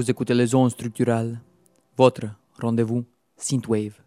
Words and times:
Vous 0.00 0.10
écoutez 0.10 0.32
les 0.32 0.46
zones 0.46 0.70
structurales. 0.70 1.38
Votre 1.94 2.28
rendez-vous 2.58 3.04
Synthwave. 3.36 4.00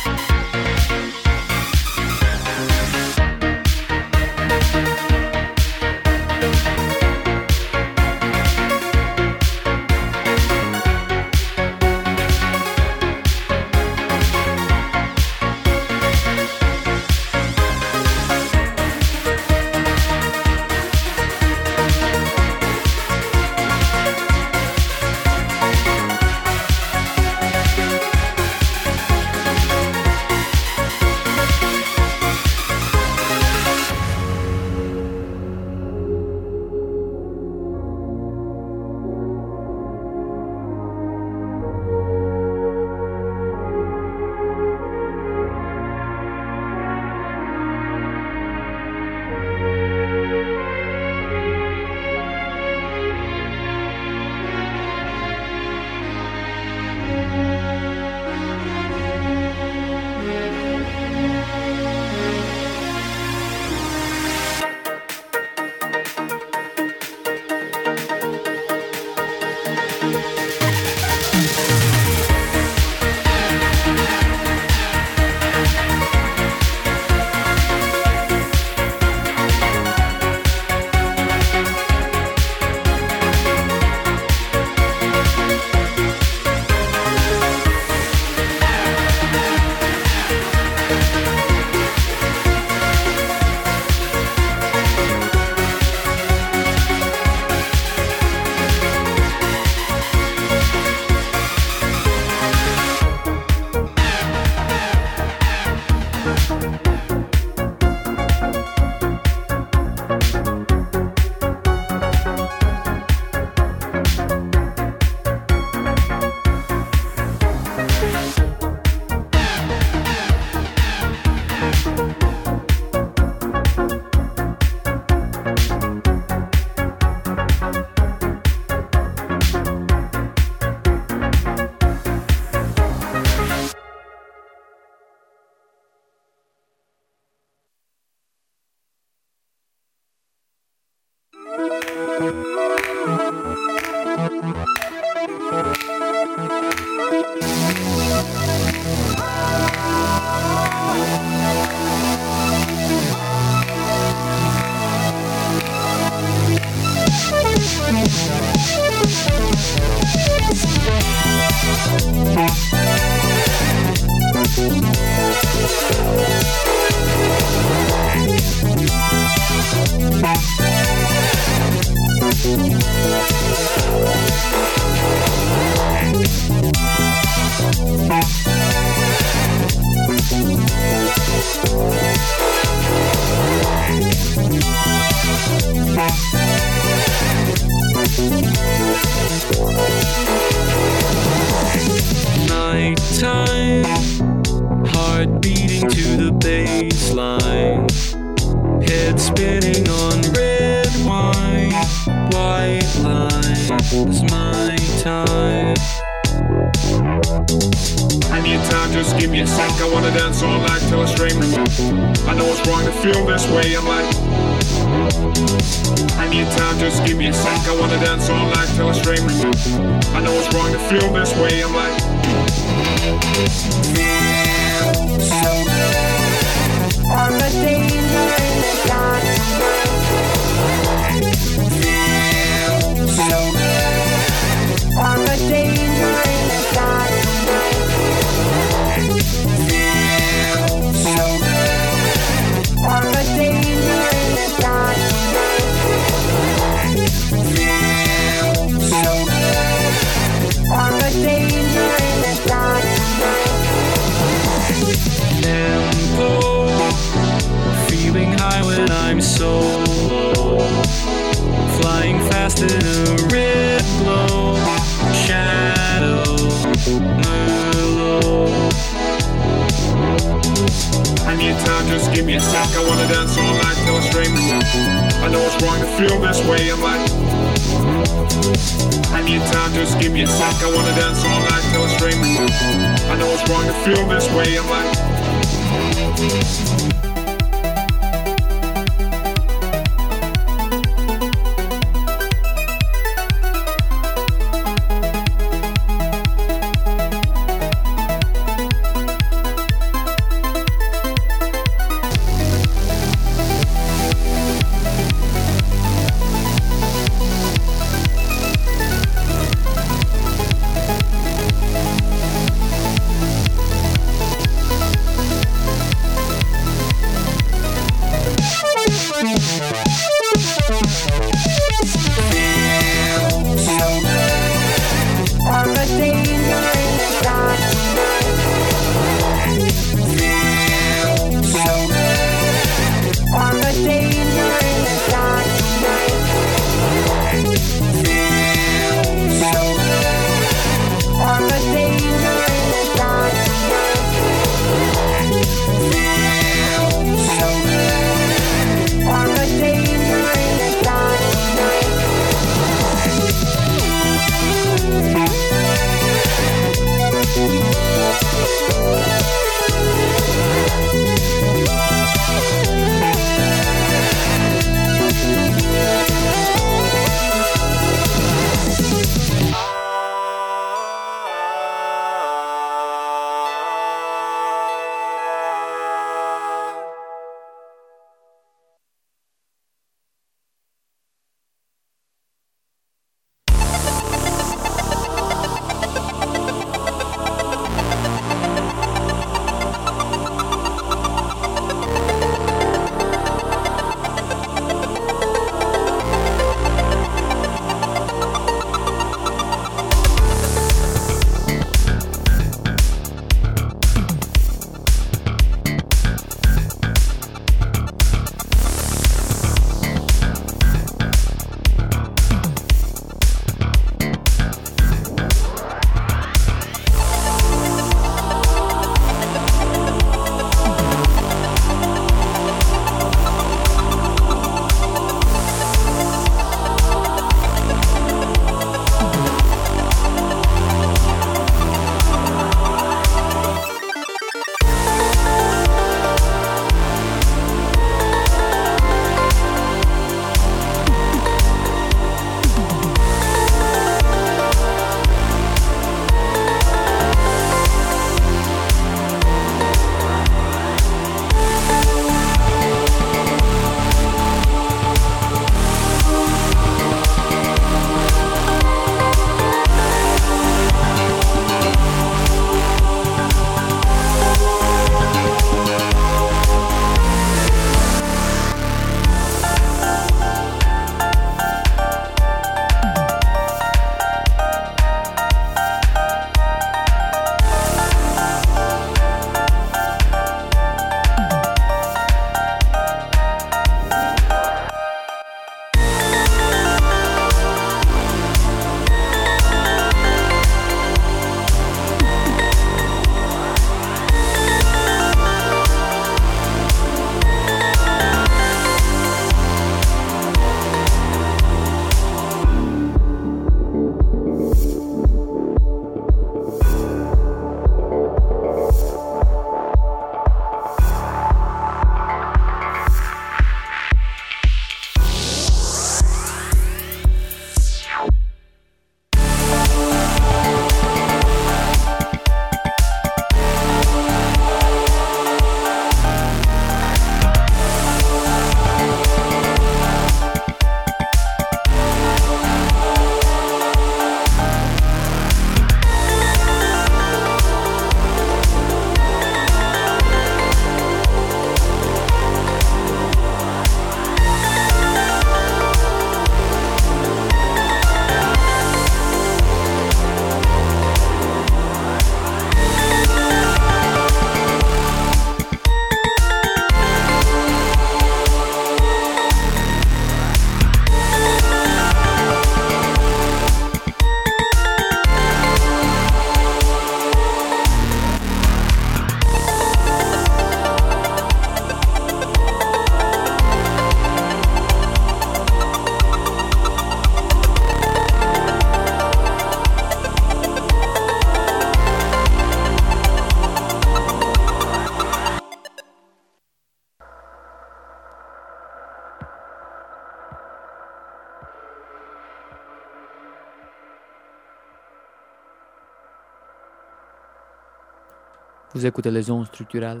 Écoutez 598.86 599.10
les 599.10 599.32
ondes 599.32 599.46
structurales. 599.46 600.00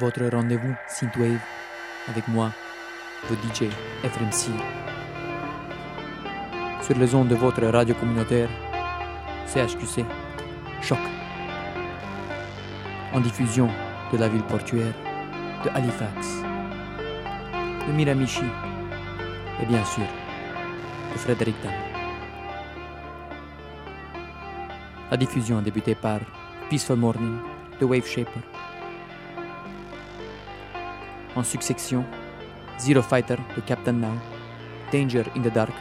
Votre 0.00 0.26
rendez-vous 0.26 0.74
Synthwave 0.88 1.38
avec 2.08 2.26
moi, 2.26 2.50
le 3.30 3.36
DJ 3.36 3.70
Ephraim 4.02 4.32
C. 4.32 4.50
Sur 6.82 6.98
les 6.98 7.14
ondes 7.14 7.28
de 7.28 7.36
votre 7.36 7.64
radio 7.66 7.94
communautaire, 7.94 8.48
CHQC, 9.46 10.04
Choc. 10.82 10.98
En 13.14 13.20
diffusion 13.20 13.68
de 14.12 14.18
la 14.18 14.28
ville 14.28 14.42
portuaire 14.42 14.92
de 15.64 15.70
Halifax, 15.70 16.42
de 17.86 17.92
Miramichi 17.92 18.50
et 19.62 19.66
bien 19.66 19.84
sûr 19.84 20.08
de 21.12 21.18
Fredericton. 21.18 21.70
La 25.12 25.16
diffusion 25.16 25.62
débutée 25.62 25.94
par 25.94 26.18
Peaceful 26.68 26.96
Morning 26.96 27.38
de 27.78 27.84
Wave 27.84 28.06
Shaper. 28.06 28.42
En 31.36 31.44
succession, 31.44 32.04
Zero 32.80 33.02
Fighter 33.02 33.38
de 33.54 33.60
Captain 33.60 33.92
Now, 33.92 34.14
Danger 34.90 35.30
in 35.36 35.42
the 35.42 35.52
Dark, 35.52 35.72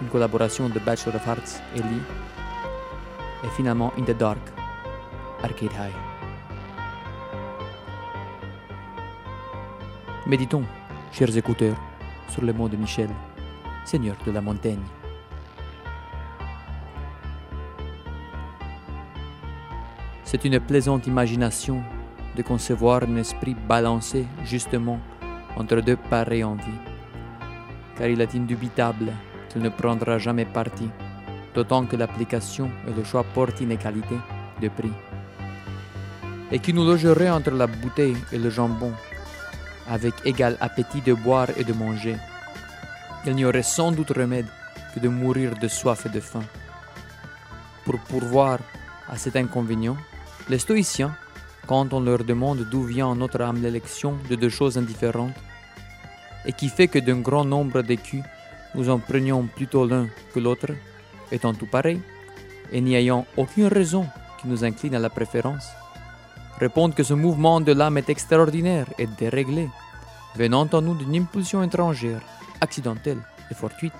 une 0.00 0.08
collaboration 0.08 0.68
de 0.68 0.78
Bachelor 0.78 1.16
of 1.16 1.26
Arts 1.26 1.60
et 1.74 1.82
Lee, 1.82 2.02
et 3.42 3.48
finalement 3.56 3.92
In 3.98 4.04
the 4.04 4.16
Dark, 4.16 4.38
Arcade 5.42 5.72
High. 5.72 5.94
Méditons, 10.28 10.64
chers 11.10 11.36
écouteurs, 11.36 11.76
sur 12.28 12.44
les 12.44 12.52
mots 12.52 12.68
de 12.68 12.76
Michel, 12.76 13.10
Seigneur 13.84 14.14
de 14.24 14.30
la 14.30 14.40
montagne. 14.40 14.99
C'est 20.30 20.44
une 20.44 20.60
plaisante 20.60 21.08
imagination 21.08 21.82
de 22.36 22.42
concevoir 22.42 23.02
un 23.02 23.16
esprit 23.16 23.56
balancé 23.68 24.26
justement 24.44 25.00
entre 25.56 25.80
deux 25.80 25.96
pareilles 25.96 26.44
envies, 26.44 26.80
car 27.96 28.06
il 28.06 28.20
est 28.20 28.36
indubitable 28.36 29.12
qu'il 29.48 29.60
ne 29.60 29.70
prendra 29.70 30.18
jamais 30.18 30.44
parti, 30.44 30.88
d'autant 31.52 31.84
que 31.84 31.96
l'application 31.96 32.70
et 32.86 32.92
le 32.92 33.02
choix 33.02 33.24
portent 33.24 33.60
inégalité 33.60 34.14
de 34.62 34.68
prix, 34.68 34.92
et 36.52 36.60
qui 36.60 36.72
nous 36.72 36.84
logerait 36.84 37.30
entre 37.30 37.50
la 37.50 37.66
bouteille 37.66 38.16
et 38.30 38.38
le 38.38 38.50
jambon, 38.50 38.92
avec 39.88 40.14
égal 40.24 40.56
appétit 40.60 41.00
de 41.00 41.12
boire 41.12 41.48
et 41.56 41.64
de 41.64 41.72
manger. 41.72 42.14
Il 43.26 43.34
n'y 43.34 43.44
aurait 43.44 43.64
sans 43.64 43.90
doute 43.90 44.12
remède 44.16 44.46
que 44.94 45.00
de 45.00 45.08
mourir 45.08 45.58
de 45.60 45.66
soif 45.66 46.06
et 46.06 46.08
de 46.08 46.20
faim. 46.20 46.44
Pour 47.84 47.98
pourvoir 47.98 48.60
à 49.08 49.16
cet 49.16 49.34
inconvénient, 49.34 49.96
les 50.50 50.58
stoïciens, 50.58 51.14
quand 51.68 51.92
on 51.92 52.00
leur 52.00 52.24
demande 52.24 52.68
d'où 52.68 52.82
vient 52.82 53.06
en 53.06 53.14
notre 53.14 53.40
âme 53.40 53.62
l'élection 53.62 54.16
de 54.28 54.34
deux 54.34 54.48
choses 54.48 54.76
indifférentes, 54.76 55.38
et 56.44 56.52
qui 56.52 56.68
fait 56.68 56.88
que 56.88 56.98
d'un 56.98 57.20
grand 57.20 57.44
nombre 57.44 57.82
d'écus, 57.82 58.24
nous 58.74 58.90
en 58.90 58.98
prenions 58.98 59.46
plutôt 59.46 59.86
l'un 59.86 60.08
que 60.34 60.40
l'autre, 60.40 60.72
étant 61.30 61.54
tout 61.54 61.66
pareil, 61.66 62.00
et 62.72 62.80
n'y 62.80 62.96
ayant 62.96 63.26
aucune 63.36 63.68
raison 63.68 64.06
qui 64.40 64.48
nous 64.48 64.64
incline 64.64 64.96
à 64.96 64.98
la 64.98 65.08
préférence, 65.08 65.68
répondent 66.58 66.94
que 66.96 67.04
ce 67.04 67.14
mouvement 67.14 67.60
de 67.60 67.72
l'âme 67.72 67.98
est 67.98 68.10
extraordinaire 68.10 68.86
et 68.98 69.06
déréglé, 69.06 69.68
venant 70.34 70.68
en 70.72 70.82
nous 70.82 70.94
d'une 70.94 71.14
impulsion 71.14 71.62
étrangère, 71.62 72.22
accidentelle 72.60 73.22
et 73.52 73.54
fortuite. 73.54 73.94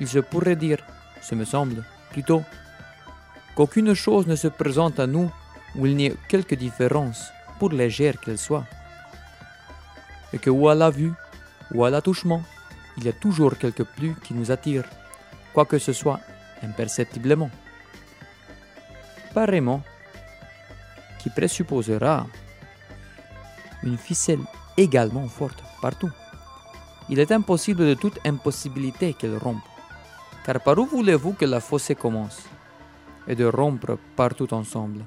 Il 0.00 0.08
se 0.08 0.18
pourrait 0.18 0.56
dire, 0.56 0.84
ce 1.22 1.34
me 1.34 1.46
semble, 1.46 1.82
plutôt, 2.10 2.42
qu'aucune 3.54 3.94
chose 3.94 4.26
ne 4.26 4.36
se 4.36 4.48
présente 4.48 4.98
à 4.98 5.06
nous 5.06 5.30
où 5.76 5.86
il 5.86 5.96
n'y 5.96 6.06
ait 6.06 6.16
quelque 6.28 6.54
différence, 6.54 7.30
pour 7.58 7.70
légère 7.70 8.20
qu'elle 8.20 8.38
soit, 8.38 8.64
et 10.32 10.38
que 10.38 10.50
ou 10.50 10.68
à 10.68 10.74
la 10.74 10.90
vue, 10.90 11.12
ou 11.72 11.84
à 11.84 11.90
l'attouchement, 11.90 12.42
il 12.96 13.04
y 13.04 13.08
a 13.08 13.12
toujours 13.12 13.56
quelque 13.56 13.82
plus 13.82 14.14
qui 14.22 14.34
nous 14.34 14.50
attire, 14.50 14.84
quoique 15.52 15.78
ce 15.78 15.92
soit 15.92 16.20
imperceptiblement. 16.62 17.50
Pareillement, 19.32 19.82
qui 21.18 21.30
présupposera 21.30 22.26
une 23.82 23.98
ficelle 23.98 24.40
également 24.76 25.26
forte 25.28 25.62
partout. 25.80 26.10
Il 27.08 27.18
est 27.18 27.32
impossible 27.32 27.86
de 27.86 27.94
toute 27.94 28.18
impossibilité 28.24 29.14
qu'elle 29.14 29.36
rompe, 29.36 29.64
car 30.44 30.60
par 30.60 30.78
où 30.78 30.86
voulez-vous 30.86 31.32
que 31.32 31.44
la 31.44 31.60
fossée 31.60 31.94
commence? 31.94 32.42
Et 33.26 33.34
de 33.34 33.44
rompre 33.44 33.98
partout 34.16 34.52
ensemble 34.52 35.04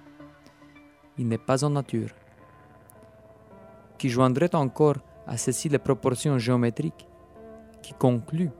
Il 1.17 1.27
n'est 1.27 1.37
pas 1.37 1.63
en 1.63 1.71
nature. 1.71 2.09
Qui 3.97 4.09
joindrait 4.09 4.55
encore 4.55 4.97
à 5.25 5.37
ceci 5.37 5.69
les 5.69 5.79
proportions 5.79 6.37
géométriques, 6.37 7.07
qui 7.81 7.93
concluent 7.93 8.51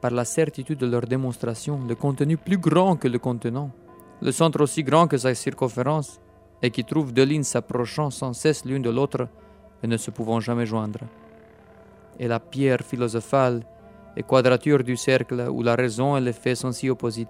par 0.00 0.10
la 0.10 0.24
certitude 0.24 0.78
de 0.78 0.86
leur 0.86 1.02
démonstration 1.02 1.80
le 1.86 1.94
contenu 1.94 2.36
plus 2.36 2.58
grand 2.58 2.96
que 2.96 3.08
le 3.08 3.18
contenant, 3.18 3.70
le 4.20 4.32
centre 4.32 4.62
aussi 4.62 4.82
grand 4.82 5.08
que 5.08 5.16
sa 5.16 5.34
circonférence, 5.34 6.20
et 6.62 6.70
qui 6.70 6.84
trouvent 6.84 7.12
deux 7.12 7.24
lignes 7.24 7.42
s'approchant 7.42 8.10
sans 8.10 8.32
cesse 8.32 8.64
l'une 8.64 8.82
de 8.82 8.90
l'autre 8.90 9.28
et 9.82 9.86
ne 9.86 9.98
se 9.98 10.10
pouvant 10.10 10.40
jamais 10.40 10.64
joindre. 10.64 11.00
Et 12.18 12.28
la 12.28 12.40
pierre 12.40 12.80
philosophale 12.80 13.62
et 14.16 14.22
quadrature 14.22 14.82
du 14.82 14.96
cercle 14.96 15.46
où 15.50 15.62
la 15.62 15.74
raison 15.74 16.16
et 16.16 16.20
les 16.20 16.32
faits 16.32 16.56
sont 16.56 16.72
si 16.72 16.88
opposites 16.88 17.28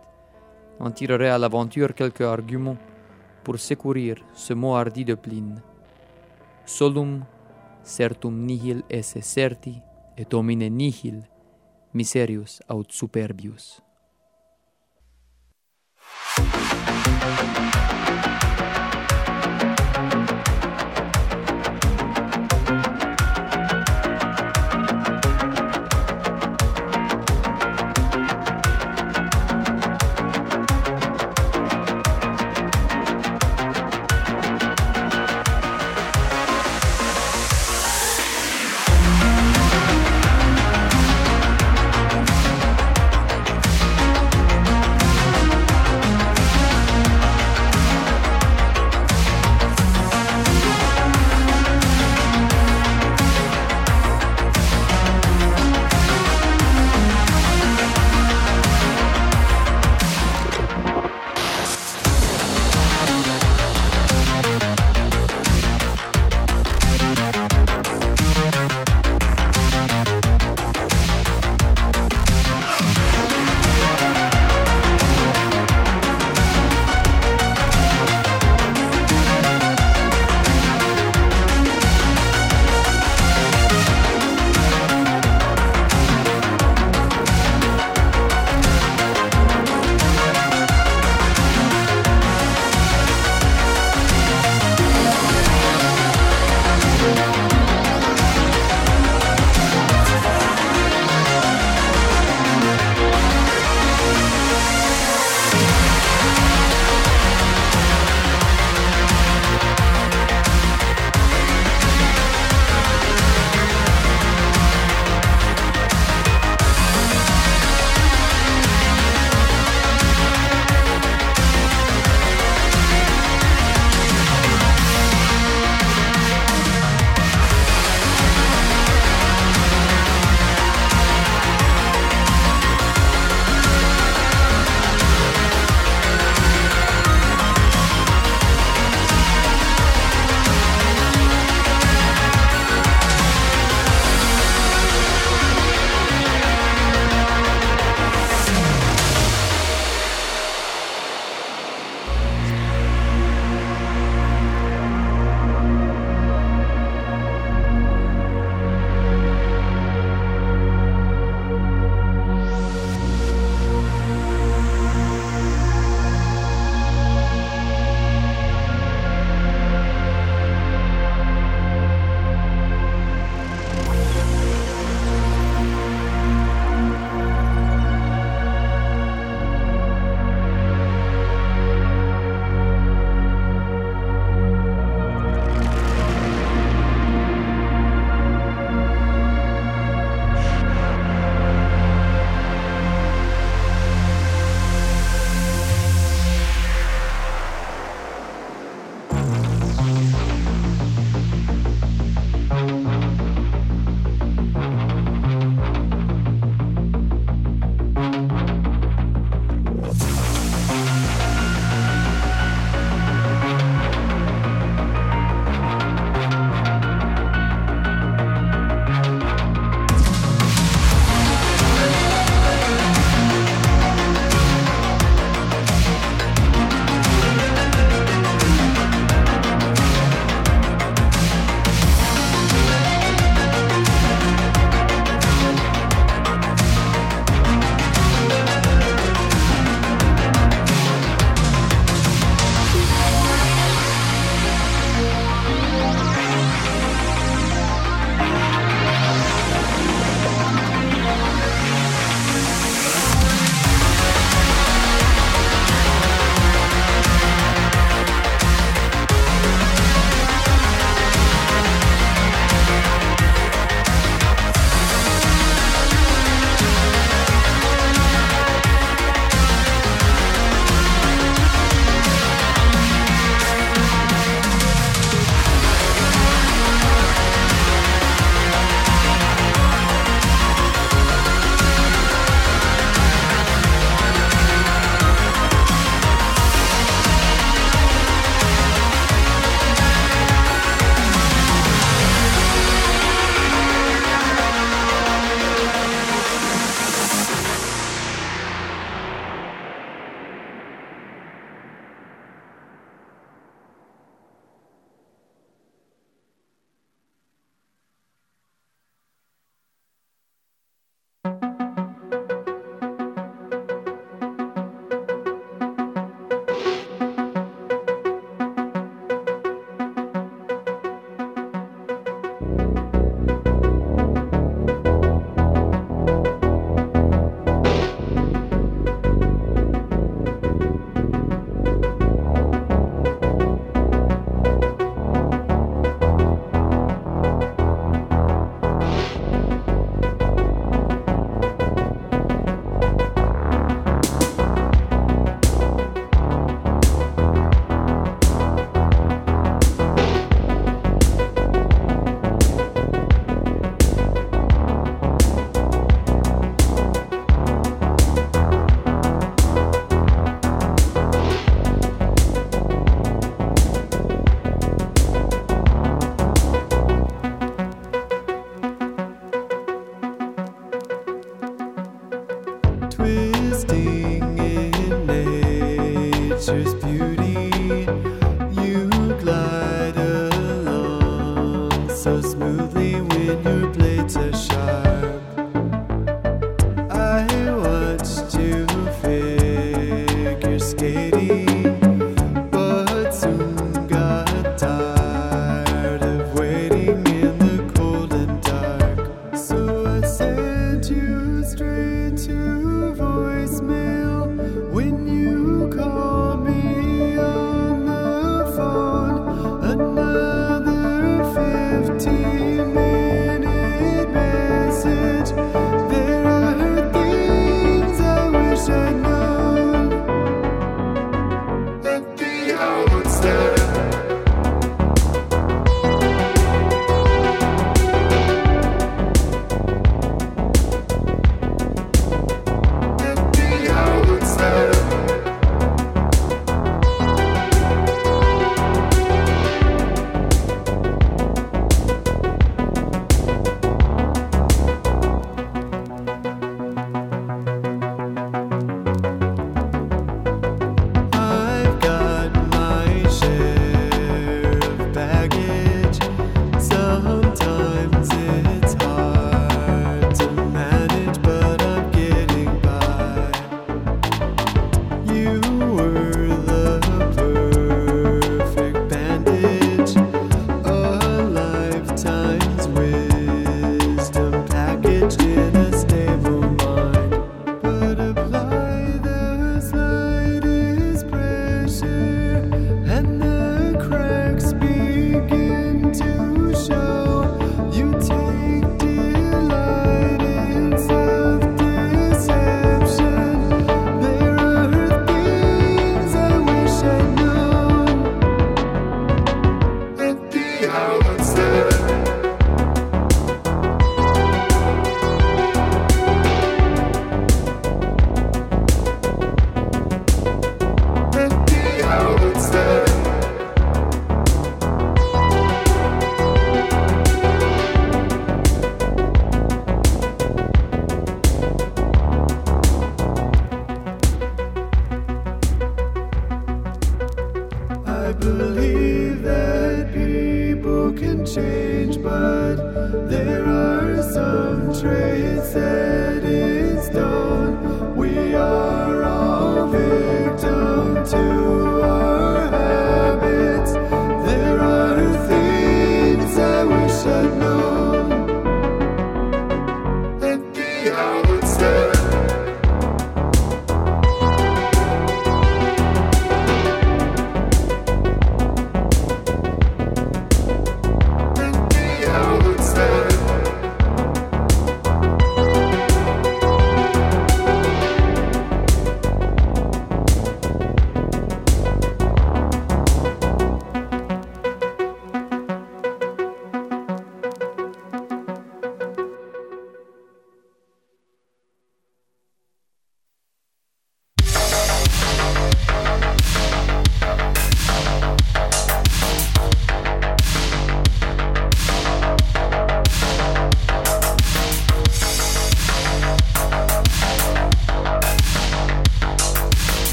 en 0.81 0.90
tirerait 0.90 1.28
à 1.28 1.38
l'aventure 1.38 1.95
quelque 1.95 2.25
argument 2.25 2.76
pour 3.43 3.59
secourir 3.59 4.16
ce 4.35 4.54
mot 4.54 4.75
hardi 4.75 5.04
de 5.04 5.14
Pline. 5.14 5.62
Solum 6.64 7.25
certum 7.83 8.35
nihil 8.47 8.83
esse 8.88 9.21
certi 9.21 9.81
et 10.16 10.25
domine 10.25 10.69
nihil 10.71 11.23
miserius 11.93 12.62
aut 12.69 12.85
superbius. 12.88 13.84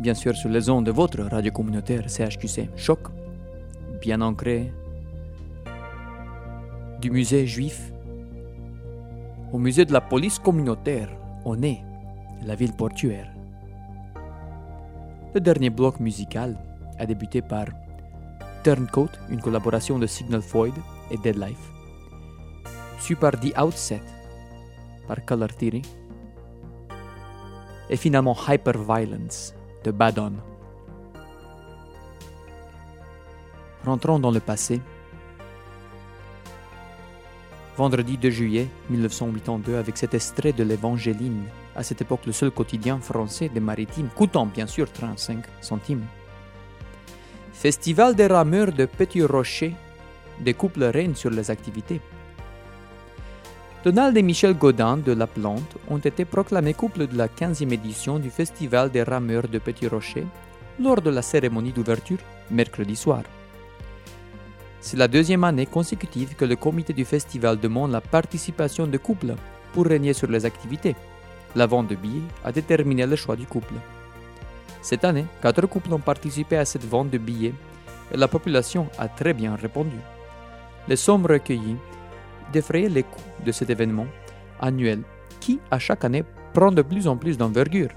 Bien 0.00 0.14
sûr 0.14 0.34
sur 0.34 0.48
les 0.48 0.68
ondes 0.68 0.86
de 0.86 0.90
votre 0.90 1.22
radio 1.22 1.52
communautaire 1.52 2.10
CHQC 2.10 2.70
Choc, 2.76 3.00
bien 4.00 4.20
ancré 4.20 4.72
du 7.00 7.10
musée 7.10 7.46
juif. 7.46 7.92
Au 9.52 9.58
musée 9.58 9.84
de 9.84 9.92
la 9.92 10.00
police 10.00 10.38
communautaire 10.38 11.08
au 11.44 11.54
nez, 11.56 11.84
la 12.44 12.54
ville 12.54 12.72
portuaire. 12.72 13.30
Le 15.34 15.40
dernier 15.40 15.70
bloc 15.70 16.00
musical 16.00 16.56
a 16.98 17.06
débuté 17.06 17.42
par 17.42 17.66
Turncoat, 18.64 19.10
une 19.30 19.40
collaboration 19.40 19.98
de 19.98 20.06
Signal 20.06 20.40
Void 20.40 20.74
et 21.10 21.18
Deadlife, 21.18 21.70
suivi 22.98 23.20
par 23.20 23.38
The 23.38 23.56
Outset 23.60 24.02
par 25.06 25.24
Color 25.24 25.48
Theory, 25.56 25.82
et 27.92 27.96
finalement 27.96 28.34
Hyperviolence 28.48 29.54
de 29.84 29.90
Badon. 29.90 30.32
Rentrons 33.84 34.18
dans 34.18 34.30
le 34.30 34.40
passé. 34.40 34.80
Vendredi 37.76 38.16
2 38.16 38.30
juillet 38.30 38.68
1982, 38.88 39.76
avec 39.76 39.98
cet 39.98 40.14
extrait 40.14 40.54
de 40.54 40.64
l'Évangéline, 40.64 41.44
à 41.76 41.82
cette 41.82 42.00
époque 42.00 42.24
le 42.24 42.32
seul 42.32 42.50
quotidien 42.50 42.98
français 42.98 43.50
des 43.50 43.60
maritimes, 43.60 44.08
coûtant 44.16 44.46
bien 44.46 44.66
sûr 44.66 44.90
35 44.90 45.44
centimes. 45.60 46.06
Festival 47.52 48.14
des 48.14 48.26
rameurs 48.26 48.72
de 48.72 48.86
Petit 48.86 49.22
Rocher, 49.22 49.74
des 50.40 50.54
couples 50.54 50.84
règnent 50.84 51.14
sur 51.14 51.30
les 51.30 51.50
activités. 51.50 52.00
Donald 53.84 54.16
et 54.16 54.22
Michel 54.22 54.54
Godin 54.54 54.96
de 54.96 55.10
La 55.10 55.26
Plante 55.26 55.76
ont 55.90 55.98
été 55.98 56.24
proclamés 56.24 56.72
couple 56.72 57.08
de 57.08 57.18
la 57.18 57.26
15e 57.26 57.72
édition 57.72 58.20
du 58.20 58.30
Festival 58.30 58.92
des 58.92 59.02
rameurs 59.02 59.48
de 59.48 59.58
Petit 59.58 59.88
Rocher 59.88 60.24
lors 60.78 61.02
de 61.02 61.10
la 61.10 61.20
cérémonie 61.20 61.72
d'ouverture 61.72 62.18
mercredi 62.48 62.94
soir. 62.94 63.24
C'est 64.80 64.96
la 64.96 65.08
deuxième 65.08 65.42
année 65.42 65.66
consécutive 65.66 66.36
que 66.36 66.44
le 66.44 66.54
comité 66.54 66.92
du 66.92 67.04
festival 67.04 67.58
demande 67.58 67.90
la 67.90 68.00
participation 68.00 68.86
de 68.86 68.98
couples 68.98 69.34
pour 69.72 69.86
régner 69.86 70.12
sur 70.12 70.28
les 70.28 70.44
activités. 70.44 70.94
La 71.56 71.66
vente 71.66 71.88
de 71.88 71.96
billets 71.96 72.22
a 72.44 72.52
déterminé 72.52 73.04
le 73.04 73.16
choix 73.16 73.34
du 73.34 73.46
couple. 73.46 73.74
Cette 74.80 75.04
année, 75.04 75.26
quatre 75.42 75.66
couples 75.66 75.92
ont 75.92 75.98
participé 75.98 76.56
à 76.56 76.64
cette 76.64 76.84
vente 76.84 77.10
de 77.10 77.18
billets 77.18 77.54
et 78.12 78.16
la 78.16 78.28
population 78.28 78.86
a 78.96 79.08
très 79.08 79.34
bien 79.34 79.56
répondu. 79.56 79.98
Les 80.86 80.96
sommes 80.96 81.26
recueillies 81.26 81.76
défrayaient 82.52 82.88
les 82.88 83.02
coûts 83.02 83.20
de 83.44 83.52
cet 83.52 83.70
événement 83.70 84.06
annuel 84.60 85.02
qui, 85.40 85.58
à 85.70 85.78
chaque 85.78 86.04
année, 86.04 86.24
prend 86.52 86.70
de 86.70 86.82
plus 86.82 87.08
en 87.08 87.16
plus 87.16 87.36
d'envergure. 87.36 87.90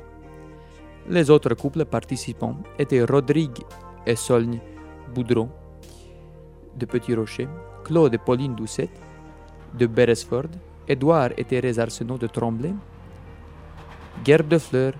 Les 1.10 1.30
autres 1.30 1.54
couples 1.54 1.86
participants 1.86 2.58
étaient 2.80 3.04
Rodrigue 3.04 3.62
et 4.06 4.16
Solgne 4.16 4.60
Boudreau 5.14 5.50
de 6.76 6.86
Petit 6.86 7.14
Rocher, 7.14 7.48
Claude 7.84 8.14
et 8.14 8.18
Pauline 8.18 8.56
Doucet 8.56 8.90
de 9.78 9.86
Beresford, 9.86 10.50
Édouard 10.88 11.32
et 11.38 11.44
Thérèse 11.44 11.80
Arsenault 11.80 12.18
de 12.18 12.28
Tremblay, 12.28 12.74
Guerre 14.24 14.44
de 14.44 14.58
Fleurs, 14.58 14.94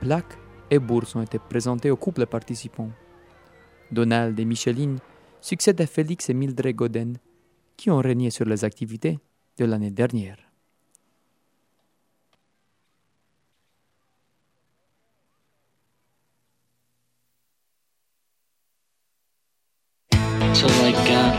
plaques 0.00 0.36
et 0.70 0.78
bourses 0.78 1.16
ont 1.16 1.22
été 1.22 1.38
présentés 1.38 1.90
aux 1.90 1.96
couples 1.96 2.26
participants. 2.26 2.90
Donald 3.90 4.38
et 4.38 4.44
Micheline 4.44 4.98
succèdent 5.40 5.80
à 5.80 5.86
Félix 5.86 6.28
et 6.28 6.34
Mildred 6.34 6.76
Godin, 6.76 7.12
qui 7.78 7.90
ont 7.90 7.98
régné 7.98 8.28
sur 8.30 8.44
les 8.44 8.64
activités 8.64 9.18
de 9.56 9.64
l'année 9.64 9.92
dernière. 9.92 10.36
So, 20.54 20.66
like, 20.82 20.96
uh, 21.08 21.30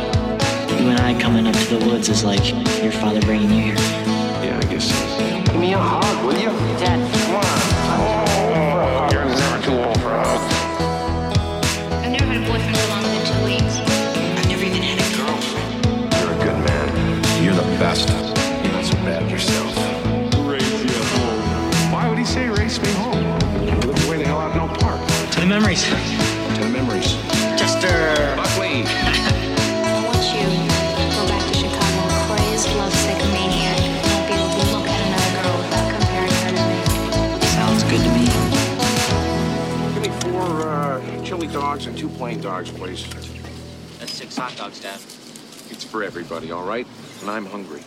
you 0.79 0.87
and 0.87 0.99
I 1.01 1.13
coming 1.21 1.45
up 1.45 1.53
to 1.53 1.75
the 1.75 1.85
woods 1.85 2.07
is 2.07 2.23
like 2.23 2.53
your 2.81 2.93
father 2.93 3.19
bringing 3.19 3.51
you 3.51 3.61
here. 3.61 3.75
Yeah, 4.41 4.57
I 4.57 4.65
guess 4.71 4.87
so. 4.87 4.95
Give 5.43 5.59
me 5.59 5.73
a 5.73 5.77
hug, 5.77 6.08
memories. 25.69 26.57
To 26.57 26.63
the 26.63 26.69
memories. 26.69 27.13
Chester. 27.59 28.35
Buckley. 28.35 28.83
I 28.87 30.01
want 30.03 30.25
you 30.33 30.41
to 30.41 31.05
go 31.13 31.27
back 31.27 31.45
to 31.45 31.53
Chicago, 31.53 32.09
crazed, 32.25 32.69
lovesick 32.75 33.17
maniac. 33.33 33.77
Not 34.09 34.27
be 34.27 34.33
able 34.33 34.49
to 34.49 34.65
look 34.73 34.87
at 34.89 34.99
another 35.05 35.31
girl 35.37 35.57
without 35.61 35.87
comparing 35.93 36.37
her 36.41 36.51
to 36.57 36.63
me. 36.65 36.79
Sounds 37.53 37.83
good 37.83 38.01
to 38.01 38.11
me. 38.17 38.25
Give 39.93 40.01
me 40.01 40.31
four 40.31 40.67
uh, 40.67 41.23
chili 41.23 41.47
dogs 41.47 41.85
and 41.85 41.95
two 41.95 42.09
plain 42.09 42.41
dogs, 42.41 42.71
please. 42.71 43.07
That's 43.99 44.13
six 44.13 44.37
hot 44.37 44.55
dogs, 44.57 44.79
Dad. 44.79 44.99
It's 45.69 45.83
for 45.83 46.03
everybody, 46.03 46.51
all 46.51 46.65
right? 46.65 46.87
And 47.21 47.29
I'm 47.29 47.45
hungry. 47.45 47.83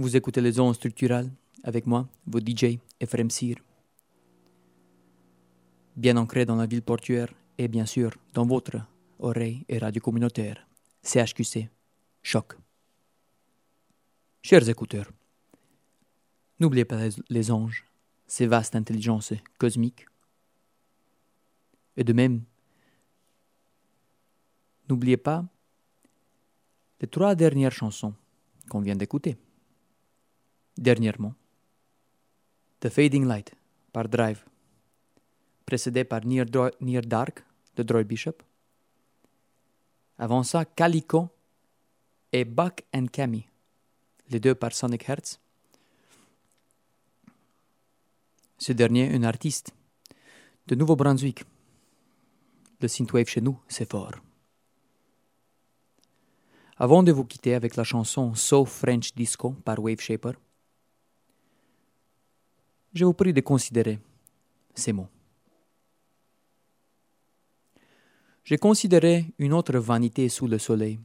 Vous 0.00 0.16
écoutez 0.16 0.40
les 0.40 0.58
ondes 0.58 0.74
structurales 0.74 1.30
avec 1.62 1.86
moi, 1.86 2.08
votre 2.26 2.46
DJ 2.50 2.78
Ephraim 3.00 3.28
Sir. 3.28 3.56
Bien 5.94 6.16
ancré 6.16 6.46
dans 6.46 6.56
la 6.56 6.64
ville 6.64 6.80
portuaire 6.80 7.28
et 7.58 7.68
bien 7.68 7.84
sûr 7.84 8.10
dans 8.32 8.46
votre 8.46 8.78
oreille 9.18 9.62
et 9.68 9.76
radio 9.76 10.00
communautaire. 10.00 10.66
CHQC. 11.02 11.68
Choc. 12.22 12.54
Chers 14.40 14.70
écouteurs, 14.70 15.10
n'oubliez 16.58 16.86
pas 16.86 17.10
les 17.28 17.50
anges, 17.50 17.84
ces 18.26 18.46
vastes 18.46 18.76
intelligences 18.76 19.34
cosmiques. 19.58 20.06
Et 21.98 22.04
de 22.04 22.14
même, 22.14 22.42
n'oubliez 24.88 25.18
pas 25.18 25.44
les 27.02 27.06
trois 27.06 27.34
dernières 27.34 27.70
chansons 27.70 28.14
qu'on 28.70 28.80
vient 28.80 28.96
d'écouter. 28.96 29.36
Dernièrement, 30.80 31.34
The 32.80 32.88
Fading 32.88 33.26
Light 33.26 33.54
par 33.92 34.08
Drive, 34.08 34.42
précédé 35.66 36.04
par 36.04 36.24
Near, 36.24 36.46
Dark 36.46 37.44
de 37.76 37.82
Droid 37.82 38.06
Bishop. 38.06 38.36
Avant 40.16 40.42
ça, 40.42 40.64
Calico 40.64 41.28
et 42.32 42.46
Buck 42.46 42.82
and 42.94 43.08
Cammy, 43.12 43.46
les 44.30 44.40
deux 44.40 44.54
par 44.54 44.72
Sonic 44.72 45.06
Hertz. 45.06 45.38
Ce 48.56 48.72
dernier, 48.72 49.14
un 49.14 49.22
artiste 49.24 49.74
de 50.66 50.74
Nouveau-Brunswick. 50.76 51.44
Le 52.80 52.88
synthwave 52.88 53.28
chez 53.28 53.42
nous, 53.42 53.60
c'est 53.68 53.90
fort. 53.90 54.14
Avant 56.78 57.02
de 57.02 57.12
vous 57.12 57.26
quitter 57.26 57.52
avec 57.52 57.76
la 57.76 57.84
chanson 57.84 58.34
So 58.34 58.64
French 58.64 59.12
Disco 59.14 59.50
par 59.50 59.78
Wave 59.78 60.00
Shaper, 60.00 60.32
je 62.92 63.04
vous 63.04 63.14
prie 63.14 63.32
de 63.32 63.40
considérer 63.40 63.98
ces 64.74 64.92
mots. 64.92 65.08
J'ai 68.44 68.58
considéré 68.58 69.26
une 69.38 69.52
autre 69.52 69.78
vanité 69.78 70.28
sous 70.28 70.48
le 70.48 70.58
soleil. 70.58 70.98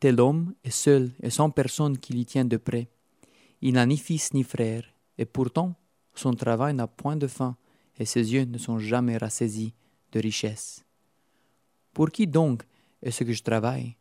Tel 0.00 0.20
homme 0.20 0.54
est 0.64 0.70
seul 0.70 1.12
et 1.22 1.30
sans 1.30 1.50
personne 1.50 1.96
qui 1.96 2.12
l'y 2.12 2.26
tienne 2.26 2.48
de 2.48 2.56
près. 2.56 2.88
Il 3.60 3.74
n'a 3.74 3.86
ni 3.86 3.96
fils 3.96 4.34
ni 4.34 4.42
frère, 4.42 4.84
et 5.16 5.24
pourtant 5.24 5.74
son 6.14 6.34
travail 6.34 6.74
n'a 6.74 6.88
point 6.88 7.16
de 7.16 7.28
fin, 7.28 7.56
et 7.98 8.04
ses 8.04 8.32
yeux 8.32 8.44
ne 8.44 8.58
sont 8.58 8.78
jamais 8.78 9.16
rassaisis 9.16 9.72
de 10.10 10.20
richesse. 10.20 10.84
Pour 11.92 12.10
qui 12.10 12.26
donc 12.26 12.64
est-ce 13.02 13.24
que 13.24 13.32
je 13.32 13.42
travaille, 13.42 13.96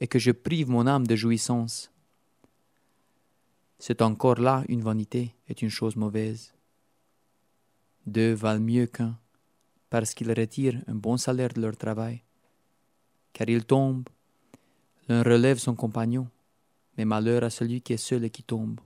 et 0.00 0.06
que 0.06 0.18
je 0.18 0.30
prive 0.30 0.68
mon 0.68 0.86
âme 0.86 1.06
de 1.06 1.16
jouissance? 1.16 1.90
C'est 3.78 4.02
encore 4.02 4.40
là 4.40 4.64
une 4.68 4.82
vanité 4.82 5.34
est 5.48 5.62
une 5.62 5.68
chose 5.68 5.96
mauvaise. 5.96 6.54
Deux 8.06 8.32
valent 8.32 8.60
mieux 8.60 8.86
qu'un, 8.86 9.18
parce 9.90 10.14
qu'ils 10.14 10.32
retirent 10.32 10.82
un 10.86 10.94
bon 10.94 11.16
salaire 11.16 11.52
de 11.52 11.60
leur 11.60 11.76
travail. 11.76 12.22
Car 13.32 13.48
ils 13.48 13.64
tombent, 13.64 14.08
l'un 15.08 15.22
relève 15.22 15.58
son 15.58 15.74
compagnon, 15.74 16.28
mais 16.96 17.04
malheur 17.04 17.44
à 17.44 17.50
celui 17.50 17.80
qui 17.80 17.92
est 17.92 17.96
seul 17.96 18.24
et 18.24 18.30
qui 18.30 18.42
tombe, 18.42 18.80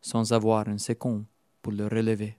sans 0.00 0.32
avoir 0.32 0.68
un 0.68 0.78
second 0.78 1.24
pour 1.62 1.72
le 1.72 1.86
relever. 1.86 2.36